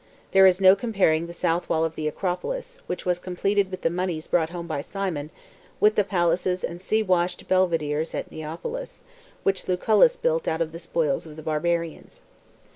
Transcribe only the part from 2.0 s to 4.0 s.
Acropolis, which was completed with the